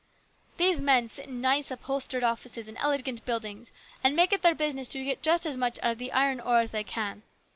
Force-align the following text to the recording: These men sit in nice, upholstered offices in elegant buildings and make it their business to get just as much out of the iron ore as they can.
These 0.57 0.81
men 0.81 1.07
sit 1.07 1.27
in 1.27 1.41
nice, 1.41 1.69
upholstered 1.69 2.23
offices 2.23 2.67
in 2.67 2.75
elegant 2.77 3.23
buildings 3.23 3.71
and 4.03 4.15
make 4.15 4.33
it 4.33 4.41
their 4.41 4.55
business 4.55 4.87
to 4.87 5.03
get 5.05 5.21
just 5.21 5.45
as 5.45 5.59
much 5.59 5.77
out 5.83 5.91
of 5.91 5.97
the 5.99 6.11
iron 6.11 6.39
ore 6.39 6.57
as 6.59 6.71
they 6.71 6.83
can. 6.83 7.21